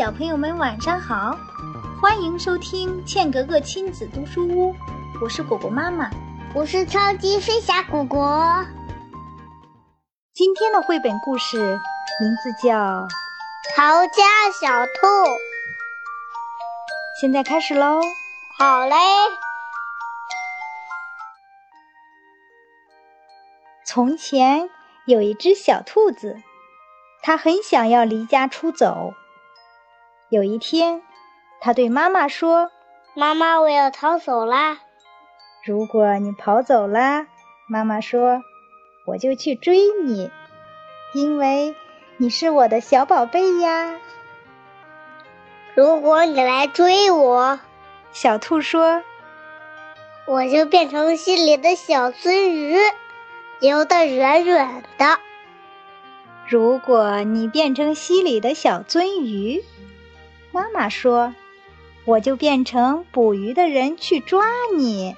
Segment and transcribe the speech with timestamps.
[0.00, 1.36] 小朋友们晚上好，
[2.00, 4.74] 欢迎收听茜格格亲子读书屋，
[5.20, 6.08] 我是果果妈妈，
[6.54, 8.64] 我是超级飞侠果果。
[10.32, 12.78] 今天的绘本故事名字叫
[13.76, 15.06] 《逃家小兔》，
[17.20, 18.00] 现在开始喽。
[18.58, 18.96] 好嘞。
[23.84, 24.70] 从前
[25.04, 26.40] 有一只小兔子，
[27.20, 29.12] 它很想要离家出走。
[30.30, 31.02] 有一天，
[31.60, 32.70] 他对妈妈说
[33.14, 34.78] ：“妈妈，我要逃走啦！”
[35.66, 37.26] 如果你跑走啦，
[37.68, 38.40] 妈妈说
[39.06, 40.30] ：“我就去追你，
[41.14, 41.74] 因为
[42.16, 43.98] 你是我的小宝贝呀。”
[45.74, 47.58] 如果你来追我，
[48.12, 49.02] 小兔说
[50.28, 52.76] ：“我就变成溪里的小鳟鱼，
[53.58, 55.18] 游得远远的。”
[56.46, 59.64] 如果你变成溪里的小鳟鱼，
[60.52, 61.34] 妈妈说
[62.04, 64.44] ：“我就变成捕鱼的人去抓
[64.76, 65.16] 你。”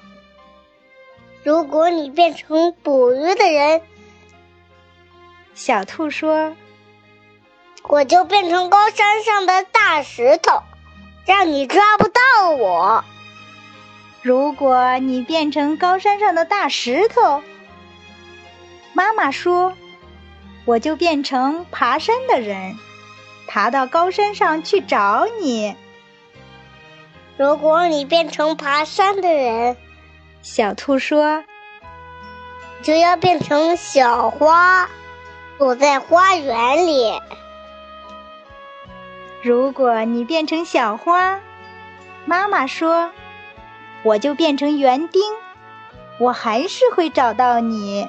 [1.43, 3.81] 如果你变成捕鱼的人，
[5.55, 6.55] 小兔说
[7.83, 10.61] ：“我就变成高山上的大石头，
[11.25, 13.03] 让你抓不到我。”
[14.21, 17.41] 如果你变成高山上的大石头，
[18.93, 19.73] 妈妈说
[20.63, 22.77] ：“我就变成爬山的人。”
[23.53, 25.75] 爬到高山上去找你。
[27.37, 29.77] 如果你变成爬山的人，
[30.41, 31.43] 小兔说，
[32.81, 34.89] 就要变成小花，
[35.59, 37.13] 躲在花园里。
[39.43, 41.39] 如果你变成小花，
[42.25, 43.11] 妈妈说，
[44.01, 45.21] 我就变成园丁，
[46.17, 48.07] 我还是会找到你。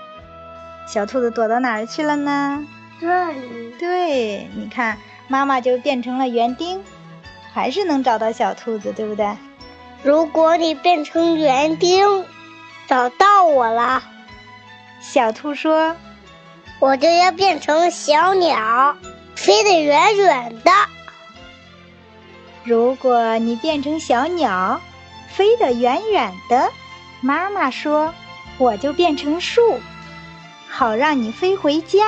[0.88, 2.66] 小兔子躲到哪儿去了呢？
[2.98, 3.74] 这里。
[3.78, 4.96] 对，你看。
[5.26, 6.82] 妈妈就变成了园丁，
[7.52, 9.36] 还是能找到小兔子，对不对？
[10.02, 12.24] 如果你变成园丁，
[12.86, 14.02] 找到我了，
[15.00, 15.96] 小兔说
[16.78, 18.96] ：“我就要变成小鸟，
[19.34, 20.70] 飞得远远的。”
[22.64, 24.80] 如果你变成小鸟，
[25.28, 26.70] 飞得远远的，
[27.20, 28.12] 妈妈说
[28.58, 29.80] ：“我就变成树，
[30.68, 32.04] 好让你飞回家。”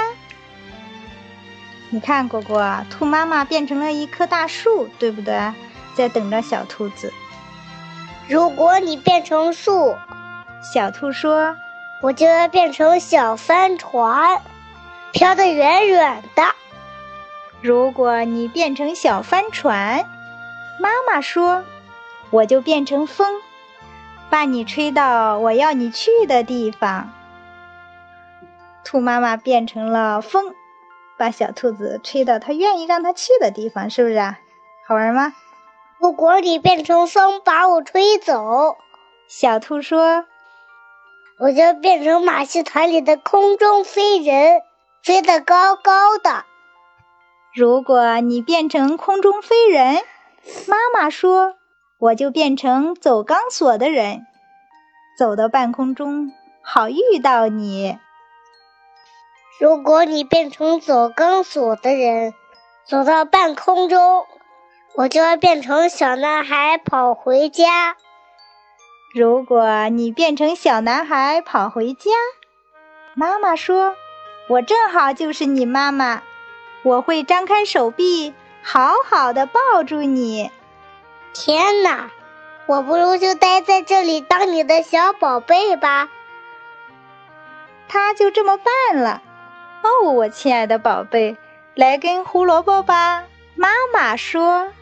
[1.90, 5.52] 你看，果果，兔妈妈变成了一棵大树，对不对？
[5.94, 7.12] 在等着小兔子。
[8.28, 9.96] 如果你变成树，
[10.74, 11.56] 小兔说
[12.02, 14.42] ：“我就要变成小帆船，
[15.12, 16.42] 飘得远远的。”
[17.62, 20.04] 如果你变成小帆船，
[20.80, 21.64] 妈妈说
[22.30, 23.40] ：“我就变成风，
[24.28, 27.10] 把你吹到我要你去的地方。”
[28.84, 30.54] 兔妈妈变成了风。
[31.18, 34.38] 把小兔子吹到它愿意让它去的地方，是不是啊？
[34.86, 35.34] 好玩吗？
[35.98, 38.76] 如果你变成风把我吹走，
[39.28, 40.26] 小兔说
[41.40, 44.60] ：“我就变成马戏团里的空中飞人，
[45.02, 46.44] 飞得高高的。”
[47.54, 50.02] 如果你变成空中飞人，
[50.68, 51.54] 妈妈说
[51.98, 54.26] ：“我就变成走钢索的人，
[55.18, 56.30] 走到半空中，
[56.62, 57.98] 好遇到你。”
[59.58, 62.34] 如果你变成走钢索的人，
[62.84, 64.26] 走到半空中，
[64.94, 67.96] 我就要变成小男孩跑回家。
[69.14, 72.10] 如果你变成小男孩跑回家，
[73.14, 73.96] 妈妈说
[74.50, 76.22] ：“我正好就是你妈妈，
[76.82, 80.50] 我会张开手臂，好好的抱住你。”
[81.32, 82.10] 天哪，
[82.66, 86.10] 我不如就待在这里当你的小宝贝吧。
[87.88, 89.22] 他就这么办了。
[89.86, 91.36] 哦，我亲爱的宝贝，
[91.76, 93.24] 来根胡萝卜吧。
[93.54, 94.72] 妈妈说：“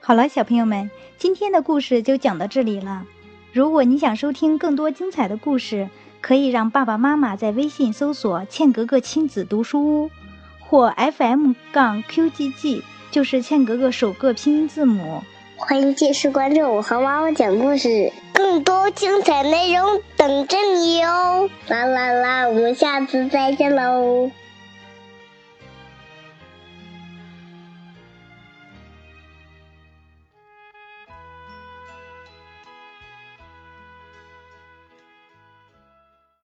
[0.00, 3.04] 好了，小朋友们，今天的故事就讲到这里了。
[3.52, 5.90] 如果你想收听更多精彩的故事，
[6.22, 10.10] 可以让爸爸妈妈在微信搜索‘茜格格亲子读书屋’
[10.60, 15.22] 或 FM 杠 QGG，就是茜格格首个拼音字母。
[15.58, 21.48] 欢迎继续关注我和妈妈讲故事。”更多精彩内容等着你哦！
[21.68, 24.28] 啦啦啦，我们下次再见喽。